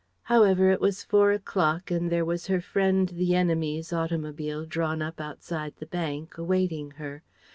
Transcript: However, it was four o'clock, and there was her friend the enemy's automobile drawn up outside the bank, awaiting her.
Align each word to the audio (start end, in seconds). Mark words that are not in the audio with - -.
However, 0.23 0.71
it 0.71 0.81
was 0.81 1.03
four 1.03 1.31
o'clock, 1.31 1.91
and 1.91 2.11
there 2.11 2.25
was 2.25 2.47
her 2.47 2.59
friend 2.59 3.07
the 3.07 3.35
enemy's 3.35 3.93
automobile 3.93 4.65
drawn 4.65 4.99
up 4.99 5.21
outside 5.21 5.73
the 5.77 5.85
bank, 5.85 6.39
awaiting 6.39 6.89
her. 6.97 7.21